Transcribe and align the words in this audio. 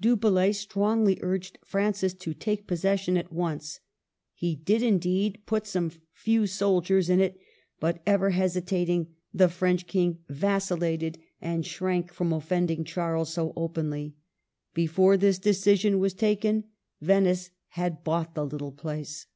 Du 0.00 0.16
Bellay 0.16 0.50
strongly 0.50 1.18
urged 1.20 1.58
Francis 1.62 2.14
to 2.14 2.32
take 2.32 2.66
possession 2.66 3.18
at 3.18 3.30
once. 3.30 3.80
He 4.32 4.56
did, 4.56 4.82
indeed, 4.82 5.42
put 5.44 5.66
some 5.66 5.92
few 6.14 6.46
soldiers 6.46 7.10
in 7.10 7.20
it; 7.20 7.38
but, 7.80 8.00
ever 8.06 8.30
hesitating, 8.30 9.08
the 9.34 9.50
French 9.50 9.86
King 9.86 10.20
vacil 10.30 10.78
lated, 10.78 11.18
and 11.38 11.66
shrank 11.66 12.14
from 12.14 12.32
offending 12.32 12.82
Charles 12.82 13.34
so 13.34 13.52
openly. 13.56 14.14
Before 14.72 15.18
his 15.18 15.38
decision 15.38 15.98
was 15.98 16.14
taken, 16.14 16.64
Venice 17.02 17.50
had 17.68 18.02
bought 18.02 18.34
the 18.34 18.46
little 18.46 18.72
place. 18.72 19.26